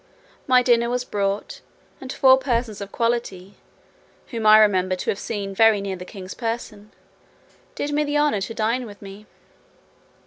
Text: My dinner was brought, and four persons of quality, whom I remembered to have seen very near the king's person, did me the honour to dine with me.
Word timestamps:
My 0.47 0.63
dinner 0.63 0.89
was 0.89 1.03
brought, 1.05 1.61
and 2.01 2.11
four 2.11 2.39
persons 2.39 2.81
of 2.81 2.91
quality, 2.91 3.53
whom 4.29 4.47
I 4.47 4.57
remembered 4.57 4.97
to 5.05 5.11
have 5.11 5.19
seen 5.19 5.53
very 5.53 5.79
near 5.79 5.95
the 5.95 6.05
king's 6.05 6.33
person, 6.33 6.91
did 7.75 7.91
me 7.91 8.03
the 8.03 8.17
honour 8.17 8.41
to 8.41 8.53
dine 8.55 8.87
with 8.87 8.99
me. 9.03 9.27